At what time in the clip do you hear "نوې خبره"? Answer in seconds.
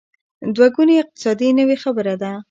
1.59-2.13